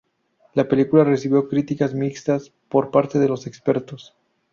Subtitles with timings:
[0.55, 4.15] La película recibió críticas mixtas por parte de los expertos.